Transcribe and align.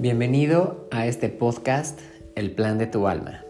Bienvenido 0.00 0.86
a 0.92 1.08
este 1.08 1.28
podcast 1.28 1.98
El 2.36 2.52
Plan 2.52 2.78
de 2.78 2.86
tu 2.86 3.08
Alma, 3.08 3.42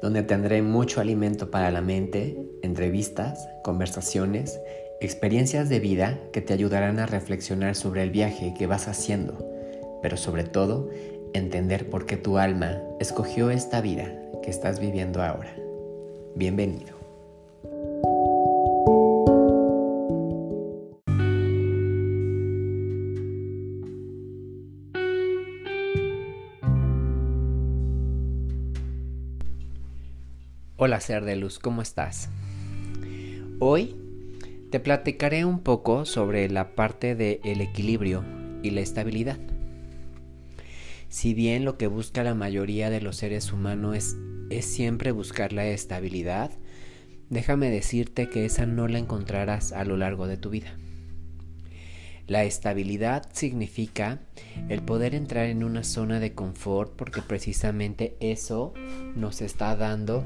donde 0.00 0.22
tendré 0.22 0.62
mucho 0.62 0.98
alimento 0.98 1.50
para 1.50 1.70
la 1.70 1.82
mente, 1.82 2.38
entrevistas, 2.62 3.46
conversaciones, 3.64 4.58
experiencias 5.02 5.68
de 5.68 5.78
vida 5.78 6.18
que 6.32 6.40
te 6.40 6.54
ayudarán 6.54 6.98
a 6.98 7.04
reflexionar 7.04 7.76
sobre 7.76 8.02
el 8.02 8.10
viaje 8.10 8.54
que 8.56 8.66
vas 8.66 8.88
haciendo, 8.88 9.46
pero 10.00 10.16
sobre 10.16 10.44
todo 10.44 10.88
entender 11.34 11.90
por 11.90 12.06
qué 12.06 12.16
tu 12.16 12.38
alma 12.38 12.80
escogió 12.98 13.50
esta 13.50 13.82
vida 13.82 14.10
que 14.42 14.50
estás 14.50 14.80
viviendo 14.80 15.22
ahora. 15.22 15.54
Bienvenido. 16.34 16.97
Hola 30.80 31.00
ser 31.00 31.24
de 31.24 31.34
luz, 31.34 31.58
¿cómo 31.58 31.82
estás? 31.82 32.30
Hoy 33.58 33.96
te 34.70 34.78
platicaré 34.78 35.44
un 35.44 35.58
poco 35.58 36.04
sobre 36.04 36.48
la 36.48 36.76
parte 36.76 37.16
del 37.16 37.40
el 37.42 37.60
equilibrio 37.62 38.22
y 38.62 38.70
la 38.70 38.82
estabilidad. 38.82 39.38
Si 41.08 41.34
bien 41.34 41.64
lo 41.64 41.78
que 41.78 41.88
busca 41.88 42.22
la 42.22 42.36
mayoría 42.36 42.90
de 42.90 43.00
los 43.00 43.16
seres 43.16 43.52
humanos 43.52 43.96
es, 43.96 44.16
es 44.50 44.66
siempre 44.66 45.10
buscar 45.10 45.52
la 45.52 45.66
estabilidad, 45.66 46.52
déjame 47.28 47.70
decirte 47.70 48.28
que 48.28 48.44
esa 48.44 48.64
no 48.64 48.86
la 48.86 49.00
encontrarás 49.00 49.72
a 49.72 49.84
lo 49.84 49.96
largo 49.96 50.28
de 50.28 50.36
tu 50.36 50.48
vida. 50.48 50.78
La 52.28 52.44
estabilidad 52.44 53.28
significa 53.32 54.20
el 54.68 54.82
poder 54.82 55.16
entrar 55.16 55.46
en 55.46 55.64
una 55.64 55.82
zona 55.82 56.20
de 56.20 56.34
confort 56.34 56.94
porque 56.94 57.20
precisamente 57.20 58.16
eso 58.20 58.74
nos 59.16 59.40
está 59.40 59.74
dando 59.74 60.22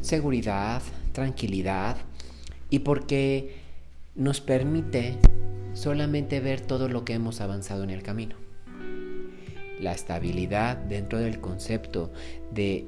seguridad, 0.00 0.82
tranquilidad 1.12 1.96
y 2.70 2.80
porque 2.80 3.56
nos 4.14 4.40
permite 4.40 5.18
solamente 5.74 6.40
ver 6.40 6.60
todo 6.60 6.88
lo 6.88 7.04
que 7.04 7.14
hemos 7.14 7.40
avanzado 7.40 7.84
en 7.84 7.90
el 7.90 8.02
camino. 8.02 8.36
La 9.80 9.92
estabilidad 9.92 10.76
dentro 10.76 11.18
del 11.18 11.40
concepto 11.40 12.12
de 12.50 12.86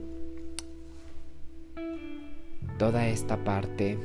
toda 2.78 3.09
esta 3.09 3.45
parte 3.45 3.98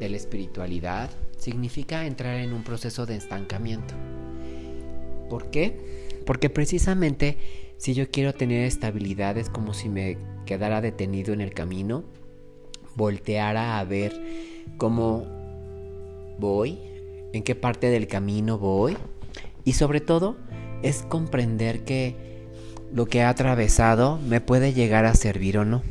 de 0.00 0.08
la 0.08 0.16
espiritualidad 0.16 1.10
significa 1.38 2.06
entrar 2.06 2.38
en 2.38 2.52
un 2.52 2.64
proceso 2.64 3.06
de 3.06 3.16
estancamiento. 3.16 3.94
¿Por 5.28 5.50
qué? 5.50 6.18
Porque 6.26 6.50
precisamente 6.50 7.36
si 7.76 7.94
yo 7.94 8.10
quiero 8.10 8.34
tener 8.34 8.64
estabilidad 8.64 9.38
es 9.38 9.48
como 9.48 9.74
si 9.74 9.88
me 9.88 10.18
quedara 10.46 10.80
detenido 10.80 11.32
en 11.32 11.40
el 11.40 11.54
camino 11.54 12.04
volteara 12.98 13.78
a 13.78 13.84
ver 13.84 14.12
cómo 14.76 15.24
voy, 16.38 16.78
en 17.32 17.42
qué 17.42 17.54
parte 17.54 17.88
del 17.88 18.06
camino 18.06 18.58
voy 18.58 18.98
y 19.64 19.72
sobre 19.72 20.00
todo 20.00 20.36
es 20.82 21.02
comprender 21.08 21.84
que 21.84 22.28
lo 22.92 23.06
que 23.06 23.22
ha 23.22 23.30
atravesado 23.30 24.18
me 24.18 24.40
puede 24.40 24.74
llegar 24.74 25.06
a 25.06 25.14
servir 25.14 25.58
o 25.58 25.64
no. 25.64 25.82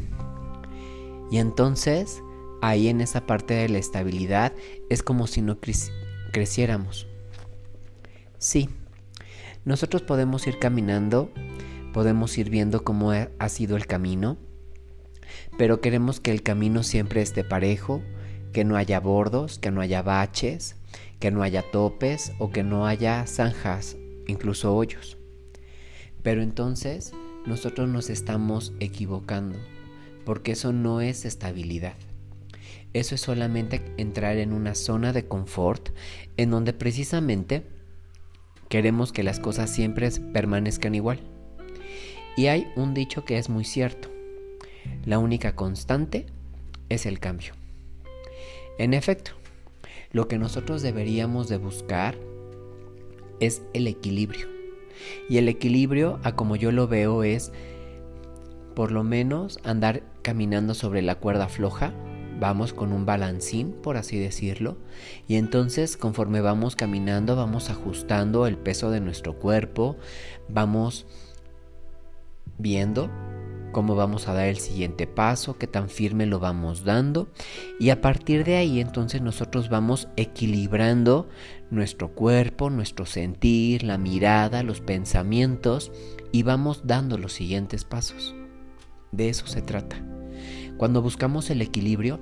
Y 1.32 1.38
entonces 1.38 2.22
ahí 2.62 2.88
en 2.88 3.02
esa 3.02 3.26
parte 3.26 3.54
de 3.56 3.70
la 3.70 3.78
estabilidad 3.78 4.54
es 4.90 5.02
como 5.04 5.28
si 5.28 5.42
no 5.42 5.58
creciéramos. 6.32 7.08
Sí, 8.38 8.70
nosotros 9.66 10.02
podemos 10.04 10.46
ir 10.48 10.60
caminando, 10.60 11.32
podemos 11.94 12.38
ir 12.38 12.50
viendo 12.50 12.84
cómo 12.84 13.12
ha 13.12 13.50
sido 13.50 13.78
el 13.78 13.86
camino, 13.86 14.38
pero 15.58 15.82
queremos 15.82 16.20
que 16.20 16.32
el 16.32 16.44
camino 16.44 16.84
siempre 16.84 17.22
esté 17.22 17.44
parejo, 17.44 18.02
que 18.54 18.64
no 18.64 18.76
haya 18.78 19.00
bordos, 19.00 19.60
que 19.60 19.72
no 19.72 19.82
haya 19.82 20.02
baches, 20.02 20.76
que 21.20 21.32
no 21.32 21.44
haya 21.44 21.64
topes 21.72 22.34
o 22.40 22.50
que 22.52 22.64
no 22.64 22.88
haya 22.88 23.26
zanjas, 23.28 23.98
incluso 24.28 24.76
hoyos. 24.76 25.18
Pero 26.24 26.42
entonces 26.42 27.14
nosotros 27.46 27.88
nos 27.88 28.10
estamos 28.10 28.74
equivocando, 28.80 29.58
porque 30.26 30.52
eso 30.52 30.74
no 30.74 31.02
es 31.02 31.26
estabilidad. 31.26 31.96
Eso 32.94 33.16
es 33.16 33.22
solamente 33.22 33.94
entrar 33.98 34.38
en 34.38 34.54
una 34.54 34.76
zona 34.76 35.14
de 35.14 35.28
confort 35.28 35.90
en 36.36 36.50
donde 36.50 36.74
precisamente 36.74 37.64
queremos 38.70 39.12
que 39.12 39.24
las 39.24 39.40
cosas 39.40 39.70
siempre 39.70 40.10
permanezcan 40.34 40.96
igual. 40.96 41.20
Y 42.36 42.48
hay 42.48 42.68
un 42.76 42.94
dicho 42.94 43.26
que 43.26 43.38
es 43.38 43.50
muy 43.50 43.64
cierto. 43.64 44.10
La 45.06 45.20
única 45.20 45.56
constante 45.56 46.26
es 46.90 47.06
el 47.06 47.20
cambio. 47.20 47.54
En 48.78 48.94
efecto, 48.94 49.32
lo 50.12 50.28
que 50.28 50.38
nosotros 50.38 50.82
deberíamos 50.82 51.48
de 51.50 51.58
buscar 51.58 52.16
es 53.40 53.62
el 53.74 53.88
equilibrio. 53.88 54.48
Y 55.30 55.38
el 55.38 55.48
equilibrio, 55.48 56.20
a 56.24 56.36
como 56.36 56.56
yo 56.56 56.72
lo 56.72 56.88
veo, 56.88 57.24
es 57.24 57.52
por 58.76 58.92
lo 58.92 59.04
menos 59.04 59.60
andar 59.64 60.04
caminando 60.22 60.74
sobre 60.74 61.02
la 61.02 61.16
cuerda 61.16 61.48
floja, 61.48 61.94
vamos 62.40 62.74
con 62.74 62.94
un 62.94 63.06
balancín, 63.06 63.72
por 63.82 63.98
así 63.98 64.20
decirlo, 64.20 64.78
y 65.28 65.36
entonces 65.36 65.98
conforme 65.98 66.42
vamos 66.42 66.76
caminando 66.76 67.36
vamos 67.36 67.72
ajustando 67.72 68.46
el 68.46 68.58
peso 68.58 68.92
de 68.92 69.00
nuestro 69.00 69.40
cuerpo, 69.40 69.98
vamos 70.48 71.08
viendo 72.60 73.10
cómo 73.72 73.96
vamos 73.96 74.28
a 74.28 74.34
dar 74.34 74.48
el 74.48 74.58
siguiente 74.58 75.08
paso, 75.08 75.58
qué 75.58 75.68
tan 75.68 75.90
firme 75.90 76.26
lo 76.26 76.40
vamos 76.40 76.84
dando 76.84 77.30
y 77.80 77.90
a 77.90 78.02
partir 78.02 78.44
de 78.44 78.58
ahí 78.58 78.80
entonces 78.80 79.22
nosotros 79.22 79.70
vamos 79.70 80.08
equilibrando 80.16 81.30
nuestro 81.70 82.10
cuerpo, 82.10 82.70
nuestro 82.70 83.06
sentir, 83.06 83.84
la 83.84 83.98
mirada, 83.98 84.64
los 84.64 84.82
pensamientos 84.82 85.92
y 86.32 86.44
vamos 86.44 86.82
dando 86.86 87.18
los 87.18 87.34
siguientes 87.34 87.84
pasos. 87.84 88.36
De 89.12 89.30
eso 89.30 89.48
se 89.48 89.62
trata. 89.62 89.98
Cuando 90.78 91.02
buscamos 91.02 91.50
el 91.50 91.62
equilibrio, 91.62 92.20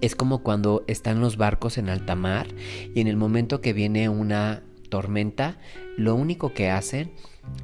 es 0.00 0.14
como 0.14 0.42
cuando 0.42 0.84
están 0.86 1.20
los 1.20 1.36
barcos 1.36 1.76
en 1.78 1.88
alta 1.88 2.14
mar 2.14 2.46
y 2.94 3.00
en 3.00 3.08
el 3.08 3.16
momento 3.16 3.60
que 3.60 3.72
viene 3.72 4.08
una 4.08 4.62
tormenta, 4.88 5.58
lo 5.96 6.14
único 6.14 6.54
que 6.54 6.70
hacen 6.70 7.12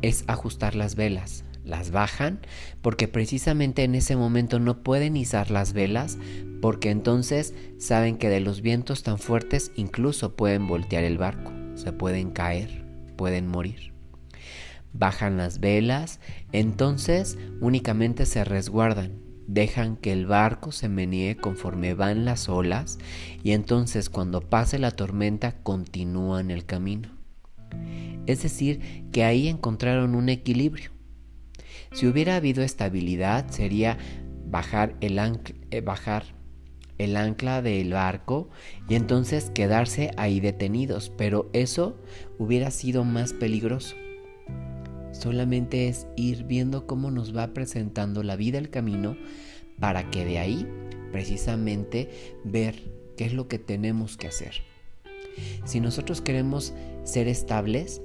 es 0.02 0.24
ajustar 0.26 0.74
las 0.74 0.96
velas, 0.96 1.44
las 1.64 1.90
bajan 1.90 2.40
porque 2.82 3.08
precisamente 3.08 3.84
en 3.84 3.94
ese 3.94 4.16
momento 4.16 4.58
no 4.58 4.82
pueden 4.82 5.16
izar 5.16 5.50
las 5.50 5.72
velas 5.72 6.18
porque 6.60 6.90
entonces 6.90 7.54
saben 7.78 8.16
que 8.16 8.28
de 8.28 8.40
los 8.40 8.60
vientos 8.60 9.02
tan 9.02 9.18
fuertes 9.18 9.72
incluso 9.76 10.36
pueden 10.36 10.66
voltear 10.66 11.04
el 11.04 11.18
barco, 11.18 11.52
se 11.74 11.92
pueden 11.92 12.30
caer, 12.30 12.84
pueden 13.16 13.48
morir. 13.48 13.92
Bajan 14.92 15.36
las 15.36 15.58
velas, 15.58 16.20
entonces 16.52 17.36
únicamente 17.60 18.26
se 18.26 18.44
resguardan, 18.44 19.18
dejan 19.46 19.96
que 19.96 20.12
el 20.12 20.26
barco 20.26 20.70
se 20.72 20.88
menee 20.88 21.36
conforme 21.36 21.94
van 21.94 22.24
las 22.24 22.48
olas 22.48 22.98
y 23.42 23.52
entonces 23.52 24.08
cuando 24.08 24.40
pase 24.40 24.78
la 24.78 24.92
tormenta 24.92 25.56
continúan 25.62 26.50
el 26.50 26.64
camino. 26.64 27.10
Es 28.26 28.42
decir, 28.42 29.04
que 29.12 29.24
ahí 29.24 29.48
encontraron 29.48 30.14
un 30.14 30.28
equilibrio 30.28 30.93
si 31.94 32.06
hubiera 32.08 32.36
habido 32.36 32.62
estabilidad 32.62 33.48
sería 33.50 33.96
bajar 34.46 34.96
el, 35.00 35.18
eh, 35.70 35.80
bajar 35.80 36.24
el 36.98 37.16
ancla 37.16 37.62
del 37.62 37.92
barco 37.92 38.50
y 38.88 38.96
entonces 38.96 39.50
quedarse 39.54 40.10
ahí 40.16 40.40
detenidos, 40.40 41.10
pero 41.16 41.48
eso 41.52 41.96
hubiera 42.38 42.70
sido 42.70 43.04
más 43.04 43.32
peligroso. 43.32 43.94
Solamente 45.12 45.88
es 45.88 46.08
ir 46.16 46.44
viendo 46.44 46.86
cómo 46.86 47.10
nos 47.10 47.36
va 47.36 47.54
presentando 47.54 48.22
la 48.22 48.36
vida 48.36 48.58
el 48.58 48.70
camino 48.70 49.16
para 49.78 50.10
que 50.10 50.24
de 50.24 50.38
ahí 50.38 50.68
precisamente 51.12 52.10
ver 52.44 52.74
qué 53.16 53.24
es 53.24 53.32
lo 53.32 53.46
que 53.46 53.60
tenemos 53.60 54.16
que 54.16 54.26
hacer. 54.26 54.62
Si 55.64 55.80
nosotros 55.80 56.20
queremos 56.20 56.74
ser 57.04 57.28
estables, 57.28 58.02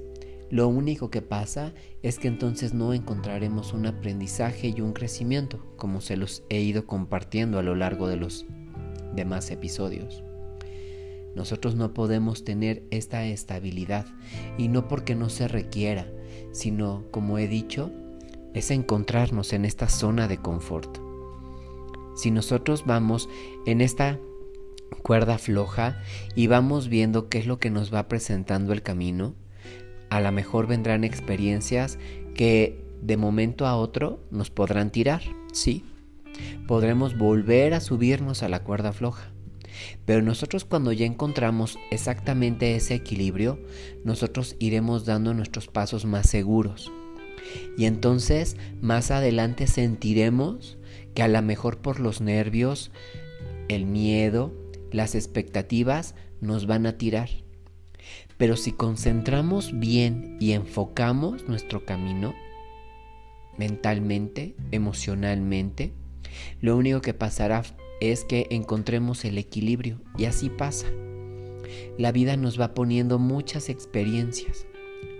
lo 0.50 0.66
único 0.66 1.10
que 1.10 1.22
pasa 1.22 1.72
es 2.02 2.18
que 2.18 2.26
entonces 2.26 2.74
no 2.74 2.92
encontraremos 2.92 3.72
un 3.72 3.86
aprendizaje 3.86 4.74
y 4.76 4.80
un 4.80 4.92
crecimiento, 4.92 5.64
como 5.76 6.00
se 6.00 6.16
los 6.16 6.42
he 6.48 6.60
ido 6.60 6.86
compartiendo 6.86 7.58
a 7.58 7.62
lo 7.62 7.76
largo 7.76 8.08
de 8.08 8.16
los 8.16 8.46
demás 9.14 9.50
episodios. 9.52 10.24
Nosotros 11.36 11.76
no 11.76 11.94
podemos 11.94 12.44
tener 12.44 12.82
esta 12.90 13.24
estabilidad 13.24 14.06
y 14.58 14.66
no 14.66 14.88
porque 14.88 15.14
no 15.14 15.28
se 15.28 15.46
requiera, 15.46 16.10
sino, 16.50 17.04
como 17.12 17.38
he 17.38 17.46
dicho, 17.46 17.92
es 18.52 18.72
encontrarnos 18.72 19.52
en 19.52 19.64
esta 19.64 19.88
zona 19.88 20.26
de 20.26 20.38
confort. 20.38 20.98
Si 22.16 22.32
nosotros 22.32 22.84
vamos 22.84 23.28
en 23.66 23.80
esta 23.80 24.18
cuerda 25.04 25.38
floja 25.38 26.02
y 26.34 26.48
vamos 26.48 26.88
viendo 26.88 27.28
qué 27.28 27.38
es 27.38 27.46
lo 27.46 27.60
que 27.60 27.70
nos 27.70 27.94
va 27.94 28.08
presentando 28.08 28.72
el 28.72 28.82
camino, 28.82 29.36
a 30.10 30.20
lo 30.20 30.32
mejor 30.32 30.66
vendrán 30.66 31.04
experiencias 31.04 31.98
que 32.34 32.84
de 33.00 33.16
momento 33.16 33.66
a 33.66 33.76
otro 33.76 34.20
nos 34.30 34.50
podrán 34.50 34.90
tirar, 34.90 35.22
sí. 35.52 35.84
Podremos 36.66 37.16
volver 37.16 37.74
a 37.74 37.80
subirnos 37.80 38.42
a 38.42 38.48
la 38.48 38.62
cuerda 38.62 38.92
floja. 38.92 39.32
Pero 40.04 40.22
nosotros 40.22 40.64
cuando 40.64 40.92
ya 40.92 41.06
encontramos 41.06 41.78
exactamente 41.90 42.76
ese 42.76 42.94
equilibrio, 42.94 43.58
nosotros 44.04 44.56
iremos 44.58 45.04
dando 45.04 45.32
nuestros 45.32 45.68
pasos 45.68 46.04
más 46.04 46.28
seguros. 46.28 46.92
Y 47.76 47.86
entonces 47.86 48.56
más 48.80 49.10
adelante 49.10 49.66
sentiremos 49.66 50.78
que 51.14 51.22
a 51.22 51.28
lo 51.28 51.40
mejor 51.42 51.78
por 51.78 52.00
los 52.00 52.20
nervios, 52.20 52.90
el 53.68 53.86
miedo, 53.86 54.52
las 54.92 55.14
expectativas 55.14 56.14
nos 56.40 56.66
van 56.66 56.86
a 56.86 56.98
tirar. 56.98 57.30
Pero 58.40 58.56
si 58.56 58.72
concentramos 58.72 59.78
bien 59.78 60.38
y 60.40 60.52
enfocamos 60.52 61.46
nuestro 61.46 61.84
camino, 61.84 62.32
mentalmente, 63.58 64.56
emocionalmente, 64.70 65.92
lo 66.62 66.74
único 66.78 67.02
que 67.02 67.12
pasará 67.12 67.62
es 68.00 68.24
que 68.24 68.46
encontremos 68.48 69.26
el 69.26 69.36
equilibrio 69.36 70.00
y 70.16 70.24
así 70.24 70.48
pasa. 70.48 70.86
La 71.98 72.12
vida 72.12 72.38
nos 72.38 72.58
va 72.58 72.72
poniendo 72.72 73.18
muchas 73.18 73.68
experiencias 73.68 74.66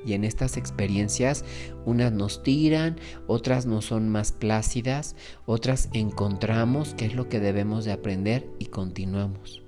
y 0.06 0.14
en 0.14 0.25
estas 0.25 0.56
experiencias 0.56 1.44
unas 1.84 2.12
nos 2.12 2.43
tiran, 2.43 2.99
otras 3.26 3.67
no 3.67 3.82
son 3.82 4.08
más 4.08 4.32
plácidas, 4.32 5.14
otras 5.44 5.90
encontramos 5.93 6.94
qué 6.94 7.05
es 7.05 7.14
lo 7.14 7.28
que 7.28 7.38
debemos 7.38 7.84
de 7.84 7.93
aprender 7.93 8.49
y 8.58 8.67
continuamos. 8.67 9.62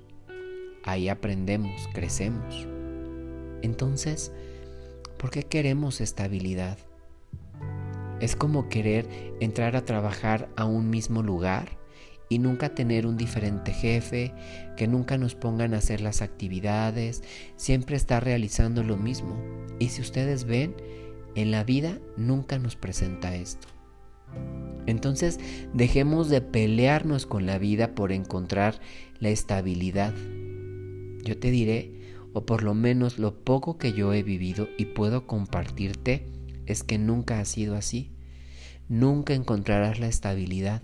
Ahí 0.83 1.07
aprendemos, 1.07 1.87
crecemos. 1.93 2.67
Entonces, 3.63 4.31
¿por 5.17 5.31
qué 5.31 5.43
queremos 5.43 6.01
estabilidad? 6.01 6.77
Es 8.19 8.35
como 8.35 8.69
querer 8.69 9.07
entrar 9.39 9.75
a 9.75 9.85
trabajar 9.85 10.49
a 10.55 10.65
un 10.65 10.89
mismo 10.89 11.23
lugar 11.23 11.77
y 12.29 12.39
nunca 12.39 12.75
tener 12.75 13.07
un 13.07 13.17
diferente 13.17 13.73
jefe, 13.73 14.33
que 14.77 14.87
nunca 14.87 15.17
nos 15.17 15.35
pongan 15.35 15.73
a 15.73 15.77
hacer 15.77 16.01
las 16.01 16.21
actividades, 16.21 17.23
siempre 17.55 17.95
estar 17.95 18.23
realizando 18.23 18.83
lo 18.83 18.97
mismo. 18.97 19.37
Y 19.79 19.89
si 19.89 20.01
ustedes 20.01 20.45
ven, 20.45 20.75
en 21.35 21.51
la 21.51 21.63
vida 21.63 21.99
nunca 22.17 22.59
nos 22.59 22.75
presenta 22.75 23.35
esto. 23.35 23.67
Entonces 24.87 25.39
dejemos 25.73 26.29
de 26.29 26.41
pelearnos 26.41 27.25
con 27.25 27.45
la 27.45 27.57
vida 27.57 27.95
por 27.95 28.11
encontrar 28.11 28.79
la 29.19 29.29
estabilidad. 29.29 30.13
Yo 31.23 31.37
te 31.37 31.51
diré, 31.51 31.91
o 32.33 32.45
por 32.45 32.63
lo 32.63 32.73
menos 32.73 33.19
lo 33.19 33.43
poco 33.43 33.77
que 33.77 33.93
yo 33.93 34.13
he 34.13 34.23
vivido 34.23 34.67
y 34.77 34.85
puedo 34.85 35.27
compartirte, 35.27 36.25
es 36.65 36.83
que 36.83 36.97
nunca 36.97 37.39
ha 37.39 37.45
sido 37.45 37.75
así. 37.75 38.11
Nunca 38.89 39.33
encontrarás 39.33 39.99
la 39.99 40.07
estabilidad, 40.07 40.81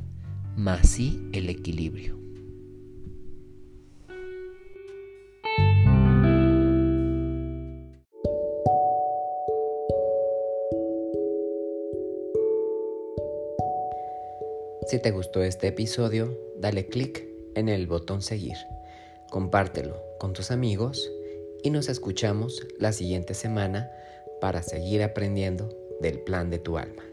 mas 0.55 0.87
sí 0.87 1.27
el 1.33 1.49
equilibrio. 1.49 2.17
Si 14.87 14.99
te 14.99 15.11
gustó 15.11 15.43
este 15.43 15.67
episodio, 15.67 16.35
dale 16.57 16.87
clic 16.87 17.27
en 17.53 17.69
el 17.69 17.85
botón 17.85 18.23
seguir, 18.23 18.57
compártelo 19.29 20.01
con 20.17 20.33
tus 20.33 20.49
amigos 20.49 21.11
y 21.63 21.69
nos 21.69 21.89
escuchamos 21.89 22.67
la 22.77 22.91
siguiente 22.91 23.33
semana 23.33 23.91
para 24.41 24.63
seguir 24.63 25.03
aprendiendo 25.03 25.69
del 25.99 26.21
plan 26.21 26.49
de 26.49 26.59
tu 26.59 26.77
alma. 26.77 27.08